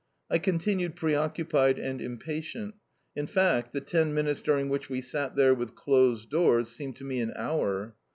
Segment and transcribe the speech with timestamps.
[0.31, 2.73] I continued preoccupied and impatient.
[3.15, 7.03] In fact, the ten minutes during which we sat there with closed doors seemed to
[7.03, 7.93] me an hour.